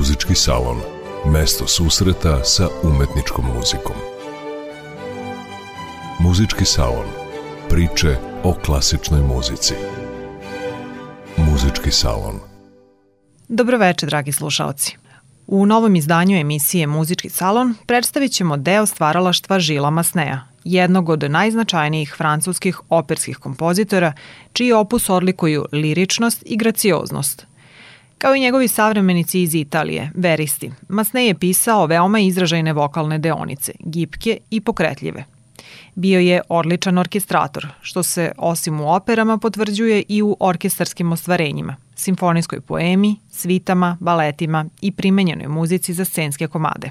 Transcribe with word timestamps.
Muzički 0.00 0.34
salon. 0.34 0.76
Mesto 1.26 1.66
susreta 1.66 2.44
sa 2.44 2.68
umetničkom 2.82 3.44
muzikom. 3.56 3.96
Muzički 6.20 6.64
salon. 6.64 7.04
Priče 7.68 8.16
o 8.44 8.54
klasičnoj 8.64 9.20
muzici. 9.20 9.74
Muzički 11.36 11.90
salon. 11.90 12.40
Dobroveče, 13.48 14.06
dragi 14.06 14.32
slušalci. 14.32 14.96
U 15.46 15.66
novom 15.66 15.96
izdanju 15.96 16.38
emisije 16.38 16.86
Muzički 16.86 17.28
salon 17.28 17.74
predstavit 17.86 18.32
ćemo 18.32 18.56
deo 18.56 18.86
stvaralaštva 18.86 19.58
Žila 19.60 19.90
Masneja, 19.90 20.46
jednog 20.64 21.08
od 21.08 21.30
najznačajnijih 21.30 22.14
francuskih 22.18 22.80
operskih 22.88 23.36
kompozitora, 23.36 24.12
čiji 24.52 24.72
opus 24.72 25.10
odlikuju 25.10 25.66
liričnost 25.72 26.42
i 26.46 26.56
gracioznost. 26.56 27.49
Kao 28.20 28.34
i 28.34 28.40
njegovi 28.40 28.68
savremenici 28.68 29.42
iz 29.42 29.54
Italije, 29.54 30.10
veristi, 30.14 30.70
Masnej 30.88 31.26
je 31.26 31.34
pisao 31.34 31.86
veoma 31.86 32.18
izražajne 32.18 32.72
vokalne 32.72 33.18
deonice, 33.18 33.72
gipke 33.78 34.38
i 34.50 34.60
pokretljive. 34.60 35.24
Bio 35.94 36.20
je 36.20 36.40
odličan 36.48 36.98
orkestrator, 36.98 37.66
što 37.80 38.02
se 38.02 38.32
osim 38.38 38.80
u 38.80 38.94
operama 38.94 39.38
potvrđuje 39.38 40.02
i 40.08 40.22
u 40.22 40.36
orkestarskim 40.40 41.12
ostvarenjima, 41.12 41.76
simfonijskoj 41.94 42.60
poemi, 42.60 43.16
svitama, 43.30 43.96
baletima 44.00 44.64
i 44.80 44.92
primenjenoj 44.92 45.48
muzici 45.48 45.94
za 45.94 46.04
scenske 46.04 46.48
komade. 46.48 46.90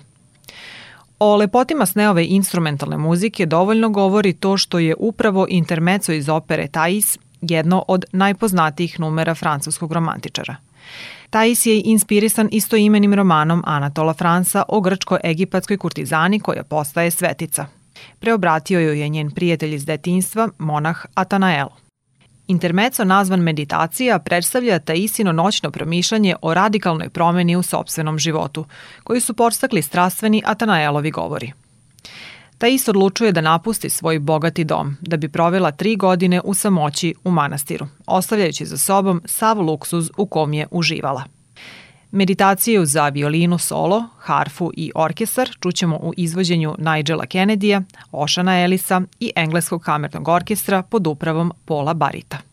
O 1.19 1.35
lepotima 1.35 1.85
Sneove 1.85 2.25
instrumentalne 2.25 2.97
muzike 2.97 3.45
dovoljno 3.45 3.89
govori 3.89 4.33
to 4.33 4.57
što 4.57 4.79
je 4.79 4.95
upravo 4.99 5.47
intermeco 5.49 6.11
iz 6.11 6.29
opere 6.29 6.67
Thais 6.67 7.17
jedno 7.41 7.85
od 7.87 8.05
najpoznatijih 8.11 8.99
numera 8.99 9.35
francuskog 9.35 9.91
romantičara. 9.91 10.55
Thais 11.29 11.65
je 11.65 11.81
inspirisan 11.85 12.49
istoimenim 12.51 13.13
romanom 13.13 13.63
Anatola 13.65 14.13
Fransa 14.13 14.63
o 14.67 14.81
grčko-egipatskoj 14.81 15.77
kurtizani 15.77 16.39
koja 16.39 16.63
postaje 16.63 17.11
svetica. 17.11 17.65
Preobratio 18.19 18.79
joj 18.79 18.99
je 18.99 19.09
njen 19.09 19.31
prijatelj 19.31 19.75
iz 19.75 19.85
detinstva, 19.85 20.49
monah 20.57 21.05
Atanael. 21.13 21.67
Intermeco 22.47 23.03
nazvan 23.03 23.39
meditacija 23.39 24.19
predstavlja 24.19 24.79
Taisino 24.79 25.31
noćno 25.31 25.71
promišljanje 25.71 26.35
o 26.41 26.53
radikalnoj 26.53 27.09
promeni 27.09 27.55
u 27.55 27.63
sobstvenom 27.63 28.19
životu, 28.19 28.65
koji 29.03 29.21
su 29.21 29.33
podstakli 29.33 29.81
strastveni 29.81 30.43
Atanaelovi 30.45 31.11
govori. 31.11 31.53
Tais 32.59 32.87
odlučuje 32.87 33.31
da 33.31 33.41
napusti 33.41 33.89
svoj 33.89 34.19
bogati 34.19 34.63
dom, 34.63 34.97
da 35.01 35.17
bi 35.17 35.29
provela 35.29 35.71
tri 35.71 35.95
godine 35.95 36.41
u 36.43 36.53
samoći 36.53 37.13
u 37.23 37.31
manastiru, 37.31 37.87
ostavljajući 38.07 38.65
za 38.65 38.77
sobom 38.77 39.21
sav 39.25 39.61
luksuz 39.61 40.09
u 40.17 40.25
kom 40.25 40.53
je 40.53 40.67
uživala. 40.71 41.23
Meditaciju 42.11 42.85
za 42.85 43.09
violinu 43.09 43.57
solo, 43.57 44.03
harfu 44.17 44.71
i 44.77 44.91
orkestar 44.95 45.49
čućemo 45.61 45.95
u 45.95 46.13
izvođenju 46.17 46.75
Nigela 46.77 47.25
Kennedya, 47.25 47.81
Ošana 48.11 48.63
Elisa 48.63 49.01
i 49.19 49.31
Engleskog 49.35 49.81
kamernog 49.81 50.27
orkestra 50.27 50.81
pod 50.81 51.07
upravom 51.07 51.51
Pola 51.65 51.93
Barita. 51.93 52.48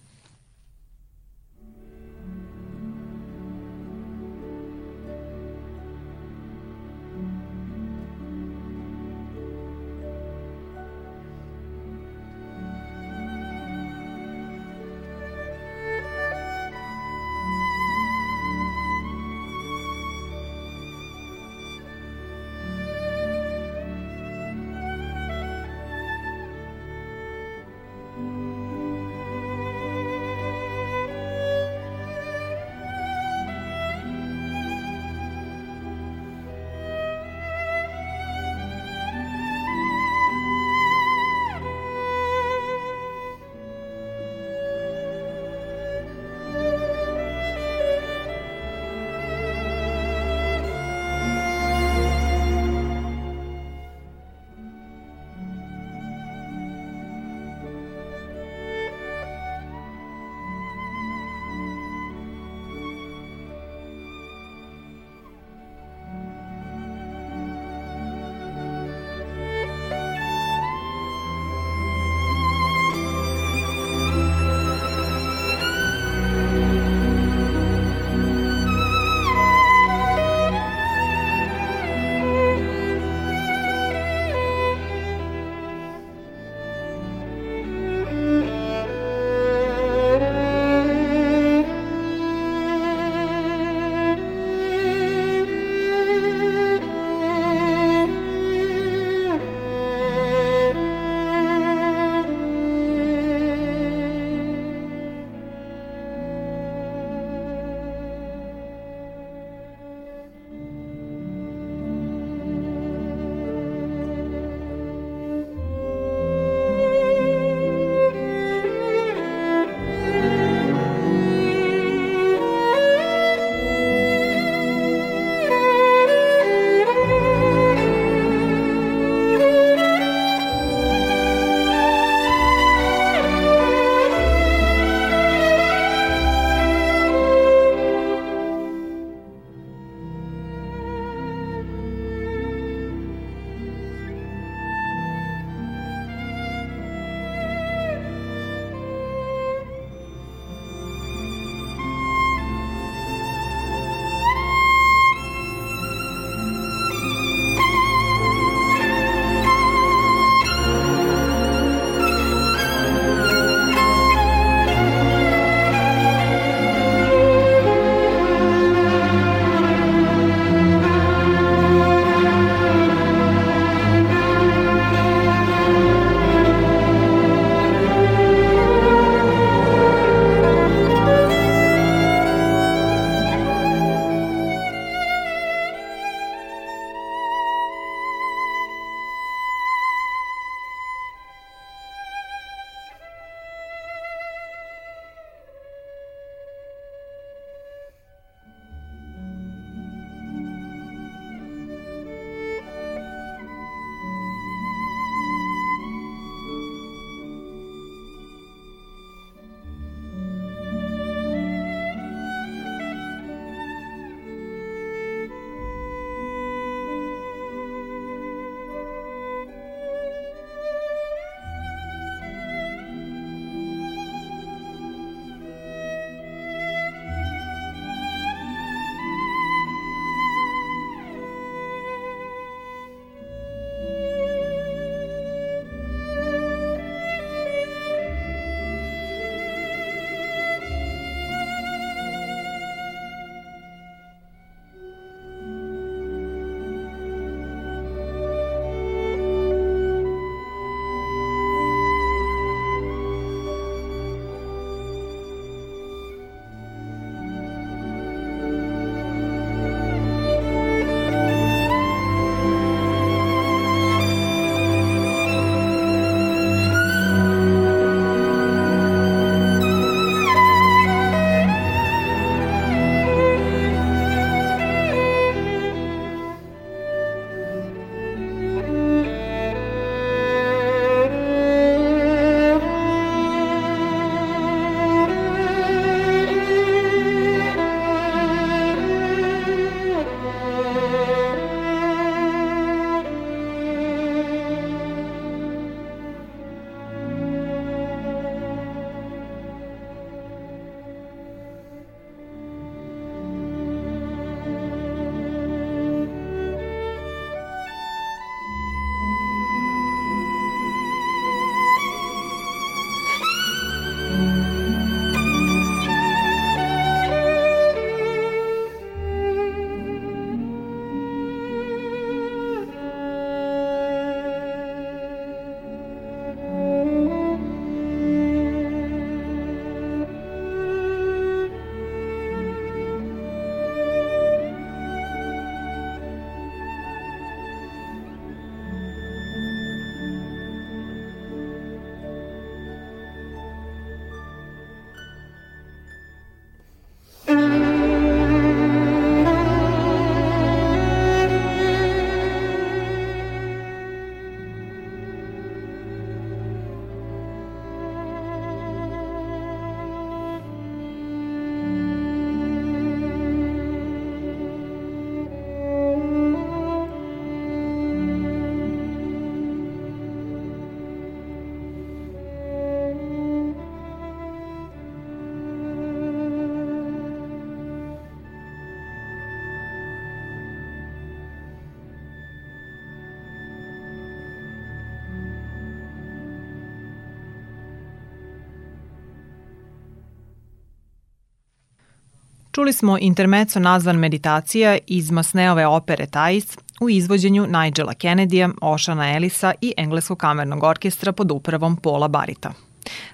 Čuli 392.56 392.72
smo 392.72 392.98
intermeco 393.00 393.60
nazvan 393.60 393.96
Meditacija 393.96 394.78
iz 394.86 395.10
Masneove 395.10 395.66
opere 395.66 396.06
Thais 396.06 396.58
u 396.80 396.90
izvođenju 396.90 397.46
Nigela 397.46 397.94
Kennedya, 397.94 398.48
Ošana 398.60 399.16
Elisa 399.16 399.52
i 399.60 399.74
Engleskog 399.76 400.18
kamernog 400.18 400.62
orkestra 400.62 401.12
pod 401.12 401.30
upravom 401.30 401.76
Pola 401.76 402.08
Barita. 402.08 402.52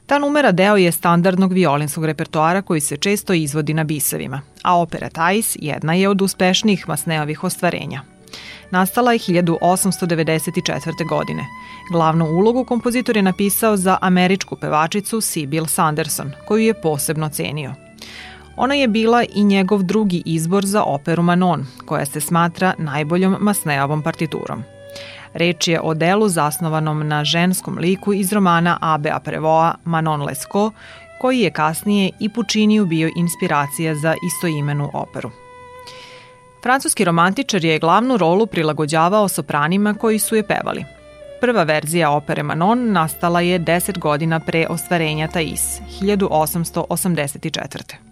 Ta 0.07 0.19
numera 0.19 0.53
deo 0.53 0.77
je 0.77 0.93
standardnog 0.93 1.53
violinskog 1.53 2.05
repertoara 2.05 2.63
koji 2.63 2.81
se 2.81 2.97
često 2.97 3.33
izvodi 3.33 3.75
na 3.75 3.85
bisevima, 3.85 4.41
a 4.63 4.79
opera 4.79 5.09
Thais 5.09 5.57
jedna 5.61 5.95
je 5.95 6.09
od 6.09 6.23
uspešnijih 6.23 6.89
Masneovih 6.89 7.45
ostvarenja. 7.45 8.03
Nastala 8.71 9.13
je 9.13 9.19
1894. 9.19 11.09
godine. 11.09 11.47
Glavnu 11.93 12.25
ulogu 12.25 12.65
kompozitor 12.65 13.17
je 13.17 13.23
napisao 13.23 13.77
za 13.77 13.99
američku 14.01 14.57
pevačicu 14.57 15.17
Sibyl 15.17 15.67
Sanderson, 15.67 16.33
koju 16.49 16.65
je 16.65 16.75
posebno 16.75 17.29
cenio. 17.29 17.82
Ona 18.63 18.75
je 18.75 18.89
bila 18.89 19.25
i 19.35 19.45
njegov 19.45 19.83
drugi 19.83 20.23
izbor 20.27 20.67
za 20.67 20.83
operu 20.83 21.23
Manon, 21.23 21.67
koja 21.87 22.07
se 22.07 22.21
smatra 22.21 22.75
najboljom 22.79 23.37
Masneovom 23.41 24.03
partiturom. 24.03 24.63
Reč 25.35 25.69
je 25.69 25.81
o 25.81 25.95
delu 25.95 26.29
zasnovanom 26.29 27.09
na 27.09 27.25
ženskom 27.25 27.79
liku 27.79 28.13
iz 28.13 28.33
romana 28.33 28.79
Abe 28.81 29.13
Prevoa 29.25 29.75
Manon 29.85 30.23
Lescaut, 30.23 30.73
koji 31.21 31.41
je 31.41 31.51
kasnije 31.51 32.11
i 32.21 32.29
Pučiniju 32.29 32.87
bio 32.87 33.11
inspiracija 33.17 33.95
za 33.95 34.15
istoimenu 34.27 34.91
operu. 34.95 35.31
Francuski 36.63 37.05
romantičar 37.05 37.65
je 37.65 37.79
glavnu 37.79 38.17
rolu 38.17 38.47
prilagođavao 38.47 39.29
sopranima 39.29 39.95
koji 39.95 40.19
su 40.19 40.37
je 40.37 40.47
pevali. 40.47 40.85
Prva 41.41 41.63
verzija 41.63 42.11
opere 42.11 42.43
Manon 42.43 42.93
nastala 42.93 43.41
je 43.41 43.61
10 43.61 43.99
godina 43.99 44.41
pre 44.41 44.67
ostvarenja 44.71 45.29
Thais, 45.29 45.81
1884. 46.01 48.12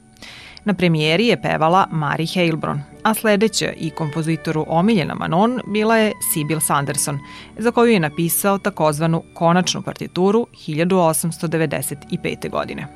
Na 0.64 0.74
premijeri 0.74 1.26
je 1.26 1.42
pevala 1.42 1.86
Mari 1.90 2.26
Heilbron, 2.26 2.80
a 3.02 3.14
sledeća 3.14 3.72
i 3.72 3.90
kompozitoru 3.90 4.64
omiljena 4.68 5.14
Manon 5.14 5.60
bila 5.66 5.96
je 5.96 6.12
Sibyl 6.32 6.60
Sanderson, 6.60 7.18
za 7.58 7.70
koju 7.70 7.92
je 7.92 8.00
napisao 8.00 8.58
takozvanu 8.58 9.22
konačnu 9.34 9.82
partituru 9.82 10.46
1895. 10.66 12.50
godine. 12.50 12.86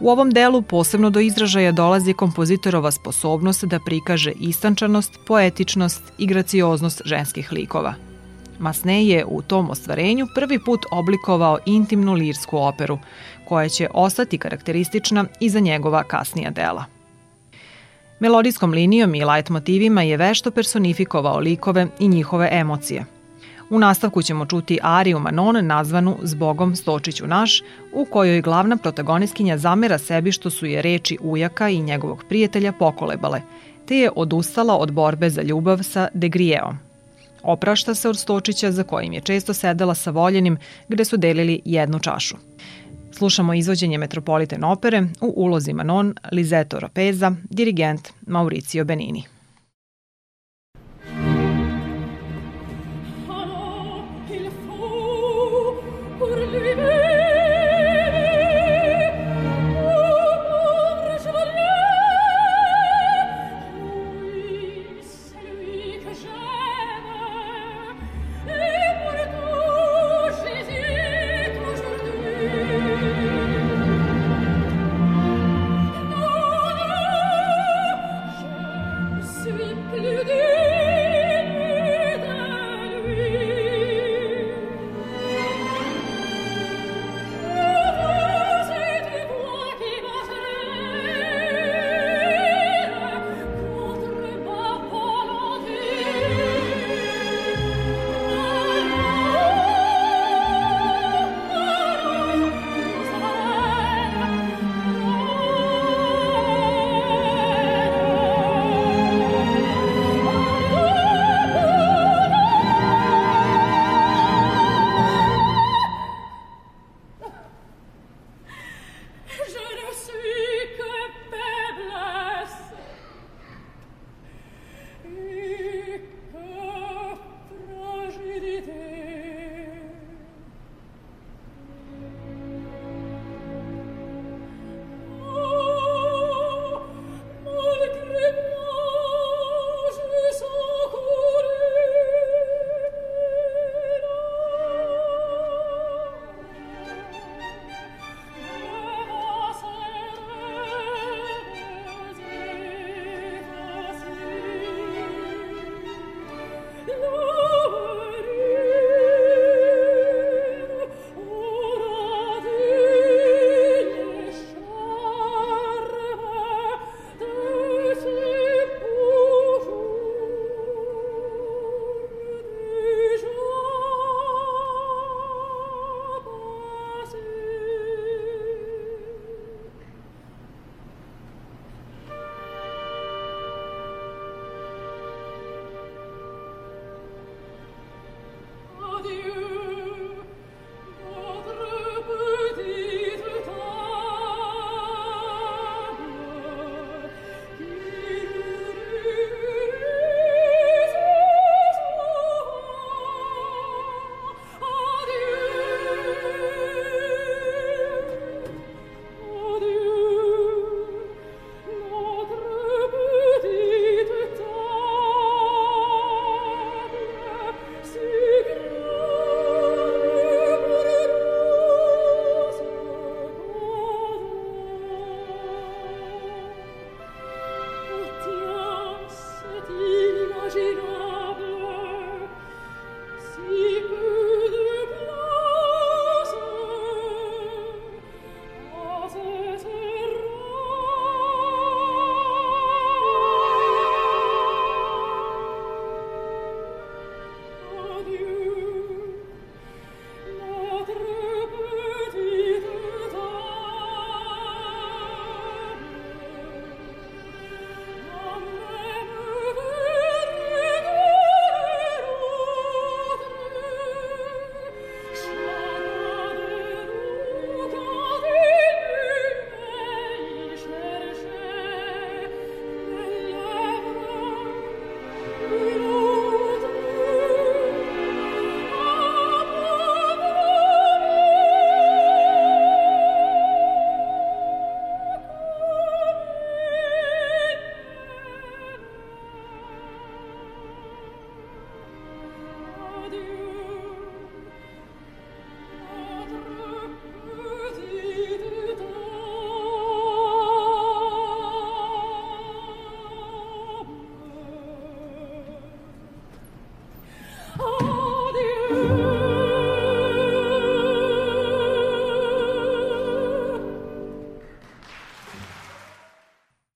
U 0.00 0.10
ovom 0.10 0.30
delu 0.30 0.62
posebno 0.62 1.10
do 1.10 1.20
izražaja 1.20 1.72
dolazi 1.72 2.12
kompozitorova 2.12 2.90
sposobnost 2.90 3.64
da 3.64 3.80
prikaže 3.80 4.32
istančanost, 4.40 5.18
poetičnost 5.26 6.02
i 6.18 6.26
gracioznost 6.26 7.02
ženskih 7.04 7.52
likova. 7.52 7.94
Masne 8.58 9.04
je 9.06 9.24
u 9.24 9.42
tom 9.42 9.70
ostvarenju 9.70 10.26
prvi 10.34 10.58
put 10.64 10.80
oblikovao 10.90 11.58
intimnu 11.66 12.12
lirsku 12.12 12.58
operu, 12.58 12.98
koja 13.48 13.68
će 13.68 13.88
ostati 13.94 14.38
karakteristična 14.38 15.24
i 15.40 15.48
za 15.48 15.60
njegova 15.60 16.02
kasnija 16.02 16.50
dela. 16.50 16.84
Melodijskom 18.20 18.70
linijom 18.70 19.14
i 19.14 19.24
light 19.24 19.50
motivima 19.50 20.02
je 20.02 20.16
vešto 20.16 20.50
personifikovao 20.50 21.38
likove 21.38 21.86
i 21.98 22.08
njihove 22.08 22.48
emocije. 22.52 23.04
U 23.70 23.78
nastavku 23.78 24.22
ćemo 24.22 24.46
čuti 24.46 24.78
Ariju 24.82 25.18
Manon 25.18 25.66
nazvanu 25.66 26.16
Zbogom 26.22 26.76
Stočiću 26.76 27.26
naš, 27.26 27.62
u 27.92 28.04
kojoj 28.04 28.40
glavna 28.40 28.76
protagonistkinja 28.76 29.58
zamera 29.58 29.98
sebi 29.98 30.32
što 30.32 30.50
su 30.50 30.66
je 30.66 30.82
reči 30.82 31.18
ujaka 31.20 31.68
i 31.68 31.82
njegovog 31.82 32.24
prijatelja 32.28 32.72
pokolebale, 32.72 33.40
te 33.86 33.96
je 33.96 34.10
odustala 34.16 34.76
od 34.76 34.92
borbe 34.92 35.30
za 35.30 35.42
ljubav 35.42 35.82
sa 35.82 36.08
Degrijeom. 36.14 36.78
Oprašta 37.42 37.94
se 37.94 38.08
od 38.08 38.18
Stočića 38.18 38.72
za 38.72 38.82
kojim 38.82 39.12
je 39.12 39.20
često 39.20 39.54
sedela 39.54 39.94
sa 39.94 40.10
voljenim 40.10 40.58
gde 40.88 41.04
su 41.04 41.16
delili 41.16 41.60
jednu 41.64 41.98
čašu. 41.98 42.36
Slušamo 43.18 43.54
izvođenje 43.54 43.98
Metropolitan 43.98 44.64
opere 44.64 45.02
u 45.20 45.32
ulozi 45.36 45.72
Manon 45.72 46.14
Lizeto 46.32 46.80
Ropeza, 46.80 47.32
dirigent 47.50 48.08
Mauricio 48.26 48.84
Benini. 48.84 49.37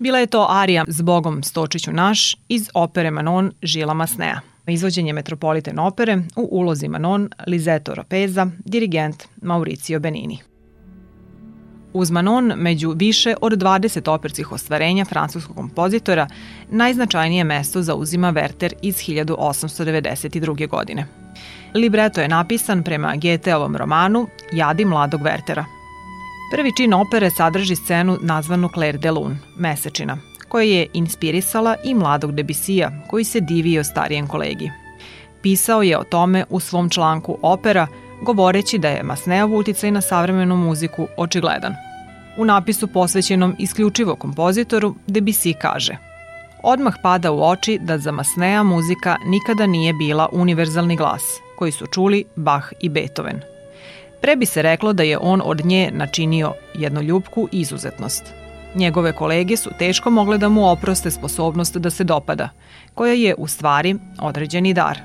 Bila 0.02 0.18
je 0.18 0.26
to 0.26 0.47
arija 0.50 0.85
Zbogom 0.88 1.42
Stočiću 1.42 1.92
naš 1.92 2.37
iz 2.49 2.71
opere 2.75 3.11
Manon 3.11 3.52
Žila 3.62 3.94
Masneja. 3.94 4.40
Izvođenje 4.66 5.12
Metropoliten 5.12 5.78
opere 5.78 6.18
u 6.37 6.49
ulozi 6.50 6.88
Manon 6.88 7.28
Lizeto 7.47 7.94
Ropeza, 7.94 8.47
dirigent 8.64 9.25
Mauricio 9.42 10.00
Benini. 10.00 10.38
Uz 11.92 12.11
Manon, 12.11 12.52
među 12.56 12.92
više 12.97 13.35
od 13.40 13.52
20 13.52 14.11
operskih 14.11 14.52
ostvarenja 14.52 15.04
francuskog 15.04 15.56
kompozitora, 15.56 16.28
najznačajnije 16.71 17.44
mesto 17.44 17.82
zauzima 17.82 18.32
Werther 18.32 18.73
iz 18.82 18.97
1892. 18.97 20.68
godine. 20.68 21.06
Libreto 21.75 22.21
je 22.21 22.28
napisan 22.28 22.82
prema 22.82 23.14
Goetheovom 23.23 23.76
romanu 23.76 24.26
Jadi 24.52 24.85
mladog 24.85 25.21
Wertera. 25.21 25.82
Prvi 26.52 26.73
čin 26.76 26.94
opere 26.94 27.30
sadrži 27.30 27.76
scenu 27.76 28.18
nazvanu 28.21 28.68
Claire 28.75 28.99
de 28.99 29.11
Lune, 29.11 29.37
Mesečina, 29.56 30.18
koja 30.49 30.64
je 30.64 30.87
inspirisala 30.92 31.76
i 31.85 31.94
mladog 31.94 32.32
Debisija, 32.32 32.90
koji 33.11 33.25
se 33.25 33.40
divio 33.40 33.85
starijem 33.85 34.26
kolegi. 34.26 34.71
Pisao 35.42 35.82
je 35.82 35.99
o 35.99 36.04
tome 36.04 36.44
u 36.50 36.61
svom 36.61 36.90
članku 36.90 37.38
opera, 37.42 37.87
govoreći 38.23 38.78
da 38.78 38.88
je 38.88 39.02
Masneov 39.02 39.54
uticaj 39.54 39.90
na 39.90 40.00
savremenu 40.00 40.56
muziku 40.56 41.06
očigledan. 41.16 41.75
U 42.38 42.44
napisu 42.44 42.87
posvećenom 42.87 43.54
isključivo 43.59 44.16
kompozitoru, 44.16 44.94
Debussy 45.06 45.54
kaže 45.61 45.97
Odmah 46.62 46.94
pada 47.02 47.32
u 47.32 47.42
oči 47.42 47.78
da 47.82 47.99
za 47.99 48.12
Masneja 48.12 48.62
muzika 48.62 49.16
nikada 49.26 49.66
nije 49.66 49.92
bila 49.92 50.28
univerzalni 50.32 50.97
glas, 50.97 51.23
koji 51.59 51.73
su 51.73 51.87
čuli 51.87 52.25
Bach 52.37 52.73
i 52.80 52.88
Beethoven. 52.88 53.51
Pre 54.23 54.37
bi 54.37 54.47
se 54.47 54.62
reklo 54.62 54.93
da 54.93 55.02
je 55.02 55.19
on 55.19 55.43
od 55.45 55.64
nje 55.64 55.91
načinio 55.95 56.52
jednoljubku 56.75 57.49
izuzetnost. 57.52 58.35
Njegove 58.75 59.12
kolege 59.12 59.57
su 59.57 59.71
teško 59.79 60.11
mogle 60.11 60.38
da 60.38 60.49
mu 60.49 60.71
oproste 60.71 61.11
sposobnost 61.11 61.76
da 61.76 61.91
se 61.91 62.05
dopada, 62.05 62.49
koja 62.95 63.12
je 63.12 63.35
u 63.38 63.47
stvari 63.47 63.97
određeni 64.19 64.75
dar. 64.75 64.99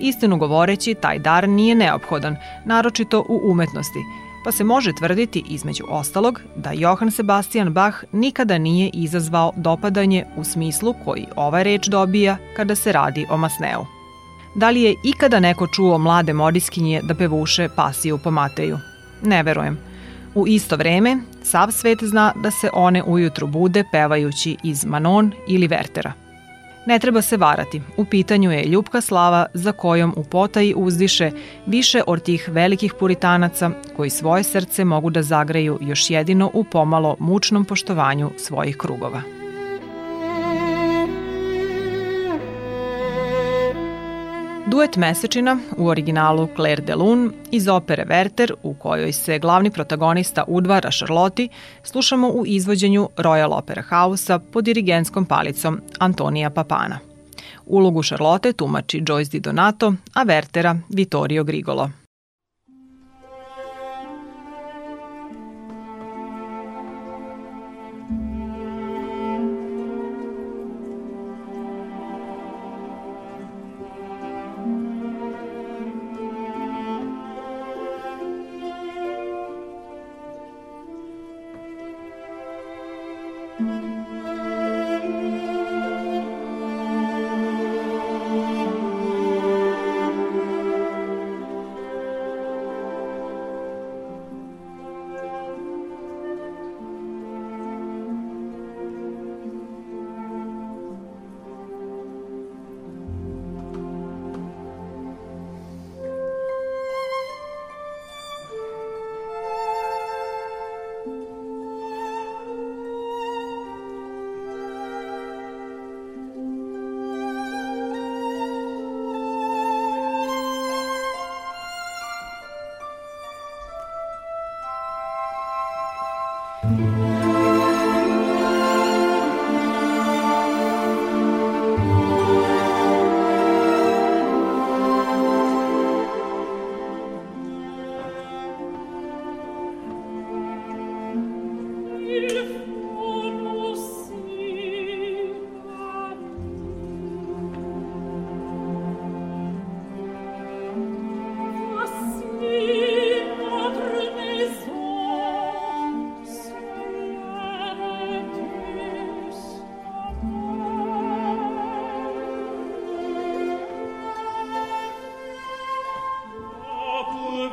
Istinu 0.00 0.36
govoreći, 0.36 0.94
taj 0.94 1.18
dar 1.18 1.48
nije 1.48 1.74
neophodan, 1.74 2.36
naročito 2.64 3.24
u 3.28 3.40
umetnosti, 3.50 3.98
pa 4.44 4.52
se 4.52 4.64
može 4.64 4.92
tvrditi 4.92 5.44
između 5.48 5.84
ostalog 5.88 6.40
da 6.56 6.72
Johann 6.72 7.10
Sebastian 7.10 7.72
Bach 7.72 8.04
nikada 8.12 8.58
nije 8.58 8.90
izazvao 8.94 9.52
dopadanje 9.56 10.24
u 10.36 10.44
smislu 10.44 10.94
koji 11.04 11.26
ova 11.36 11.62
reč 11.62 11.88
dobija 11.88 12.36
kada 12.56 12.74
se 12.74 12.92
radi 12.92 13.26
o 13.30 13.36
Masneu. 13.36 14.01
Da 14.54 14.70
li 14.70 14.82
je 14.82 14.94
ikada 15.04 15.40
neko 15.40 15.66
čuo 15.66 15.98
mlade 15.98 16.32
modiskinje 16.32 17.00
da 17.02 17.14
pevuše 17.14 17.68
pasiju 17.76 18.18
po 18.18 18.30
Mateju? 18.30 18.78
Ne 19.22 19.42
verujem. 19.42 19.78
U 20.34 20.46
isto 20.46 20.76
vreme, 20.76 21.18
sav 21.42 21.70
svet 21.70 22.04
zna 22.04 22.32
da 22.36 22.50
se 22.50 22.70
one 22.72 23.02
ujutru 23.02 23.46
bude 23.46 23.84
pevajući 23.92 24.56
iz 24.62 24.84
Manon 24.84 25.32
ili 25.48 25.66
Vertera. 25.66 26.12
Ne 26.86 26.98
treba 26.98 27.22
se 27.22 27.36
varati, 27.36 27.82
u 27.96 28.04
pitanju 28.04 28.52
je 28.52 28.64
ljubka 28.64 29.00
slava 29.00 29.46
za 29.54 29.72
kojom 29.72 30.14
u 30.16 30.24
potaji 30.24 30.74
uzdiše 30.76 31.30
više 31.66 32.02
od 32.06 32.22
tih 32.22 32.48
velikih 32.48 32.94
puritanaca 32.94 33.70
koji 33.96 34.10
svoje 34.10 34.42
srce 34.42 34.84
mogu 34.84 35.10
da 35.10 35.22
zagreju 35.22 35.78
još 35.80 36.10
jedino 36.10 36.50
u 36.54 36.64
pomalo 36.64 37.16
mučnom 37.18 37.64
poštovanju 37.64 38.30
svojih 38.36 38.76
krugova. 38.76 39.41
Duet 44.72 44.96
Mesečina 44.96 45.58
u 45.76 45.86
originalu 45.86 46.48
Claire 46.56 46.82
de 46.82 46.94
Lune 46.94 47.30
iz 47.50 47.68
opere 47.68 48.04
Werther 48.04 48.52
u 48.62 48.74
kojoj 48.74 49.12
se 49.12 49.38
glavni 49.38 49.70
protagonista 49.70 50.44
udvara 50.46 50.90
Charlotte 50.90 51.48
slušamo 51.82 52.28
u 52.28 52.46
izvođenju 52.46 53.08
Royal 53.16 53.58
Opera 53.58 53.82
House-a 53.82 54.38
pod 54.38 54.64
dirigenskom 54.64 55.24
palicom 55.24 55.80
Antonija 55.98 56.50
Papana. 56.50 56.98
Ulogu 57.66 58.02
Charlotte 58.02 58.52
tumači 58.52 59.00
Joyce 59.00 59.30
Di 59.30 59.40
Donato, 59.40 59.94
a 60.14 60.24
Wertera 60.24 60.78
Vittorio 60.88 61.44
Grigolo. 61.44 62.01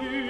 vie 0.08 0.29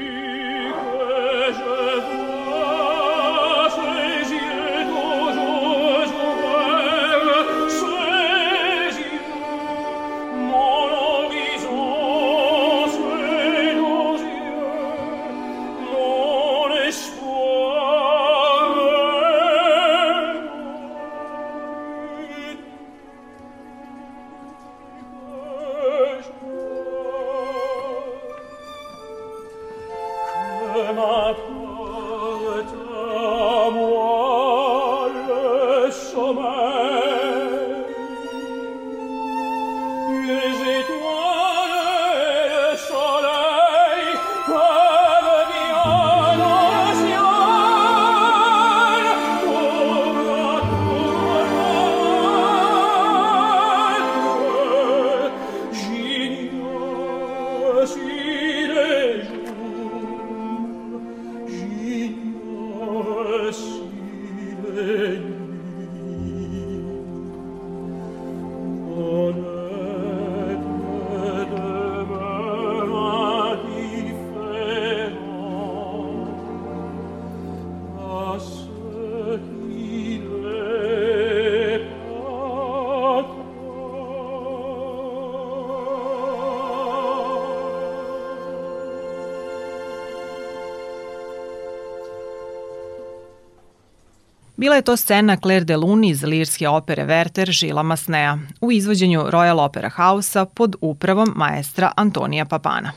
Bila 94.59 94.75
je 94.75 94.81
to 94.81 94.97
scena 94.97 95.37
Claire 95.37 95.65
de 95.65 95.77
Lune 95.77 96.09
iz 96.09 96.23
lirske 96.23 96.67
opere 96.67 97.05
Werther 97.05 97.51
Žila 97.51 97.83
Masnea 97.83 98.37
u 98.61 98.71
izvođenju 98.71 99.21
Royal 99.21 99.65
Opera 99.65 99.89
House-a 99.89 100.45
pod 100.45 100.75
upravom 100.81 101.33
maestra 101.35 101.91
Antonija 101.95 102.45
Papana. 102.45 102.91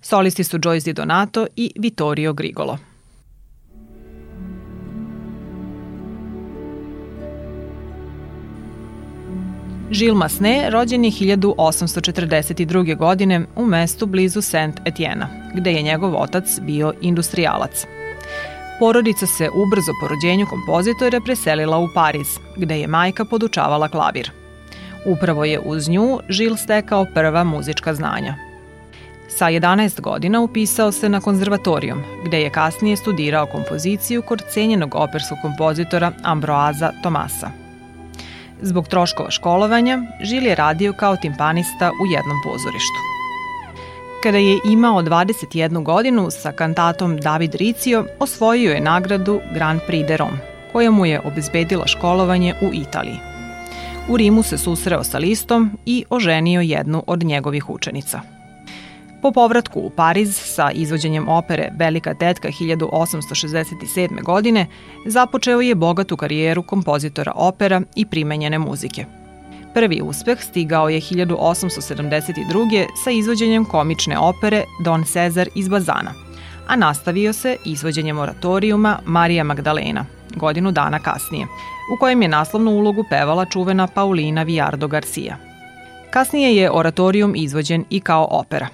Solisti 0.00 0.44
su 0.44 0.58
Joyce 0.58 0.84
Di 0.84 0.92
Donato 0.92 1.46
i 1.56 1.72
Vittorio 1.78 2.32
Grigolo. 2.32 2.78
Žil 9.90 10.14
Masne 10.14 10.70
rođen 10.70 11.04
je 11.04 11.10
1842. 11.10 12.96
godine 12.96 13.46
u 13.56 13.66
mestu 13.66 14.06
blizu 14.06 14.42
Saint 14.42 14.80
Etienne, 14.84 15.26
gde 15.54 15.72
je 15.72 15.82
njegov 15.82 16.22
otac 16.22 16.60
bio 16.60 16.92
industrijalac. 17.00 17.86
Porodica 18.78 19.26
se 19.26 19.50
ubrzo 19.54 19.92
po 20.00 20.08
rođenju 20.08 20.46
kompozitora 20.46 21.20
preselila 21.20 21.78
u 21.78 21.88
Pariz, 21.94 22.38
gde 22.56 22.80
je 22.80 22.86
majka 22.86 23.24
podučavala 23.24 23.88
klavir. 23.88 24.30
Upravo 25.06 25.44
je 25.44 25.60
uz 25.60 25.88
nju 25.88 26.18
Žil 26.28 26.56
stekao 26.56 27.06
prva 27.14 27.44
muzička 27.44 27.94
znanja. 27.94 28.34
Sa 29.28 29.46
11 29.46 30.00
godina 30.00 30.40
upisao 30.40 30.92
se 30.92 31.08
na 31.08 31.20
konzervatorijum, 31.20 32.02
gde 32.24 32.40
je 32.40 32.50
kasnije 32.50 32.96
studirao 32.96 33.46
kompoziciju 33.46 34.22
kod 34.22 34.42
cenjenog 34.50 34.94
operskog 34.94 35.38
kompozitora 35.42 36.12
Ambroaza 36.22 36.92
Tomasa. 37.02 37.50
Zbog 38.62 38.88
troškova 38.88 39.30
školovanja, 39.30 40.02
Žil 40.22 40.46
je 40.46 40.54
radio 40.54 40.92
kao 40.92 41.16
timpanista 41.16 41.90
u 41.90 42.12
jednom 42.12 42.36
pozorištu. 42.44 43.15
Kada 44.22 44.38
je 44.38 44.60
imao 44.64 45.02
21 45.02 45.82
godinu 45.82 46.30
sa 46.30 46.52
kantatom 46.52 47.16
David 47.16 47.54
Ricio, 47.54 48.04
osvojio 48.18 48.72
je 48.72 48.80
nagradu 48.80 49.40
Grand 49.54 49.80
Prix 49.88 50.06
de 50.08 50.16
Rome, 50.16 50.38
koja 50.72 50.90
mu 50.90 51.06
je 51.06 51.20
obezbedila 51.20 51.86
školovanje 51.86 52.54
u 52.62 52.70
Italiji. 52.74 53.18
U 54.08 54.16
Rimu 54.16 54.42
se 54.42 54.58
susreo 54.58 55.04
sa 55.04 55.18
listom 55.18 55.70
i 55.86 56.04
oženio 56.10 56.60
jednu 56.60 57.04
od 57.06 57.22
njegovih 57.22 57.70
učenica. 57.70 58.20
Po 59.22 59.32
povratku 59.32 59.80
u 59.80 59.90
Pariz 59.90 60.36
sa 60.36 60.70
izvođenjem 60.70 61.28
opere 61.28 61.72
Velika 61.78 62.14
tetka 62.14 62.48
1867. 62.48 64.22
godine 64.22 64.66
započeo 65.06 65.60
je 65.60 65.74
bogatu 65.74 66.16
karijeru 66.16 66.62
kompozitora 66.62 67.32
opera 67.34 67.82
i 67.94 68.06
primenjene 68.06 68.58
muzike– 68.58 69.04
Prvi 69.76 70.00
uspeh 70.02 70.42
stigao 70.42 70.88
je 70.88 71.00
1872. 71.00 72.86
sa 73.04 73.10
izvođenjem 73.10 73.64
komične 73.64 74.18
opere 74.18 74.64
Don 74.84 75.04
Cezar 75.04 75.48
iz 75.54 75.68
Bazana, 75.68 76.14
a 76.66 76.76
nastavio 76.76 77.32
se 77.32 77.56
izvođenjem 77.64 78.18
oratorijuma 78.18 78.98
Marija 79.04 79.44
Magdalena, 79.44 80.04
godinu 80.36 80.72
dana 80.72 80.98
kasnije, 80.98 81.46
u 81.94 82.00
kojem 82.00 82.22
je 82.22 82.28
naslovnu 82.28 82.70
ulogu 82.70 83.04
pevala 83.10 83.44
čuvena 83.44 83.86
Paulina 83.86 84.42
Vijardo 84.42 84.88
Garcia. 84.88 85.36
Kasnije 86.10 86.56
je 86.56 86.70
oratorijum 86.70 87.32
izvođen 87.36 87.84
i 87.90 88.00
kao 88.00 88.28
opera, 88.30 88.68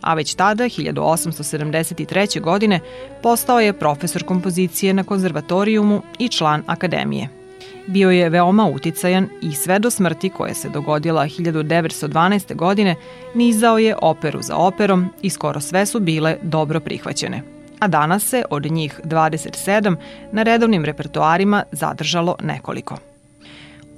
a 0.00 0.14
već 0.14 0.34
tada, 0.34 0.64
1873. 0.64 2.40
godine, 2.40 2.80
postao 3.22 3.60
je 3.60 3.78
profesor 3.78 4.22
kompozicije 4.24 4.94
na 4.94 5.04
konzervatorijumu 5.04 6.02
i 6.18 6.28
član 6.28 6.62
akademije– 6.66 7.28
Bio 7.86 8.10
je 8.10 8.28
veoma 8.28 8.66
uticajan 8.66 9.28
i 9.42 9.52
sve 9.52 9.78
do 9.78 9.90
smrti 9.90 10.30
koje 10.30 10.54
se 10.54 10.68
dogodila 10.68 11.22
1912. 11.24 12.54
godine 12.54 12.96
nizao 13.34 13.78
je 13.78 13.96
operu 14.02 14.42
za 14.42 14.56
operom 14.56 15.08
i 15.22 15.30
skoro 15.30 15.60
sve 15.60 15.86
su 15.86 16.00
bile 16.00 16.36
dobro 16.42 16.80
prihvaćene. 16.80 17.42
A 17.78 17.88
danas 17.88 18.24
se 18.24 18.44
od 18.50 18.64
njih 18.64 19.00
27 19.04 19.96
na 20.32 20.42
redovnim 20.42 20.84
repertoarima 20.84 21.64
zadržalo 21.72 22.36
nekoliko. 22.42 22.96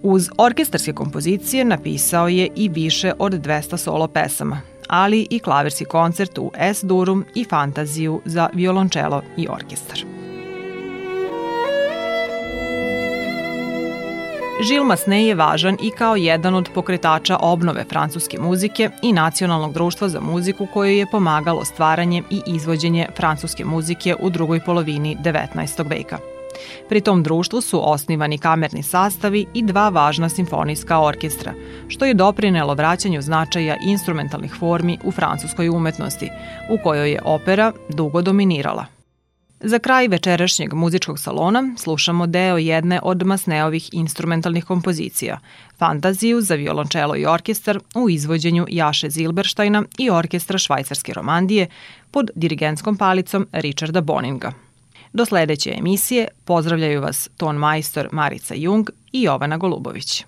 Uz 0.03 0.31
orkestarske 0.38 0.92
kompozicije 0.92 1.64
napisao 1.64 2.29
je 2.29 2.49
i 2.57 2.68
više 2.68 3.12
od 3.18 3.33
200 3.33 3.77
solo 3.77 4.09
pesama, 4.09 4.61
ali 4.88 5.27
i 5.31 5.38
klavirski 5.38 5.85
koncert 5.85 6.38
u 6.38 6.51
S-durum 6.59 7.25
i 7.35 7.44
fantaziju 7.44 8.20
za 8.25 8.49
violončelo 8.55 9.23
i 9.37 9.49
orkestar. 9.49 10.23
Žil 14.61 14.85
Masne 14.85 15.27
je 15.27 15.35
važan 15.35 15.77
i 15.83 15.90
kao 15.90 16.17
jedan 16.17 16.55
od 16.55 16.69
pokretača 16.75 17.37
obnove 17.40 17.85
francuske 17.85 18.38
muzike 18.38 18.90
i 19.03 19.12
Nacionalnog 19.12 19.73
društva 19.73 20.09
za 20.09 20.21
muziku 20.21 20.67
koje 20.73 20.99
je 20.99 21.07
pomagalo 21.11 21.64
stvaranje 21.64 22.23
i 22.31 22.43
izvođenje 22.47 23.09
francuske 23.17 23.64
muzike 23.64 24.14
u 24.21 24.31
drugoj 24.31 24.61
polovini 24.64 25.17
19. 25.25 25.90
veka. 25.90 26.19
Pri 26.88 27.01
tom 27.01 27.23
društvu 27.23 27.61
su 27.61 27.93
osnivani 27.93 28.38
kamerni 28.38 28.83
sastavi 28.83 29.47
i 29.55 29.62
dva 29.62 29.88
važna 29.88 30.29
simfonijska 30.29 31.01
orkestra, 31.01 31.53
što 31.88 32.05
je 32.05 32.14
doprinelo 32.14 32.75
vraćanju 32.75 33.23
značaja 33.23 33.77
instrumentalnih 33.87 34.55
formi 34.61 34.99
u 35.05 35.11
francuskoj 35.11 35.69
umetnosti, 35.69 36.31
u 36.71 36.79
kojoj 36.83 37.11
je 37.11 37.23
opera 37.25 37.73
dugo 37.88 38.23
dominirala. 38.23 38.93
Za 39.66 39.79
kraj 39.79 40.09
večerašnjeg 40.09 40.74
muzičkog 40.74 41.18
salona 41.18 41.74
slušamo 41.79 42.27
deo 42.27 42.59
jedne 42.59 43.00
od 43.03 43.22
Masneovih 43.22 43.88
instrumentalnih 43.92 44.64
kompozicija, 44.64 45.38
Fantaziju 45.79 46.40
za 46.40 46.55
violončelo 46.55 47.16
i 47.16 47.27
orkestar 47.27 47.79
u 47.94 48.11
izvođenju 48.11 48.66
Jaše 48.68 49.11
Zilberštajna 49.11 49.85
i 49.98 50.11
orkestra 50.11 50.59
Švajcarske 50.59 51.12
romandije 51.12 51.66
pod 52.11 52.31
dirigentskom 52.35 52.96
palicom 52.96 53.46
Richarda 53.53 54.00
Boninga. 54.00 54.53
Do 55.12 55.24
sledeće 55.24 55.74
emisije 55.79 56.29
pozdravljaju 56.44 57.00
vas 57.00 57.29
ton 57.37 57.57
majstor 57.57 58.09
Marica 58.12 58.55
Jung 58.55 58.90
i 59.12 59.22
Jovana 59.22 59.57
Golubović. 59.57 60.24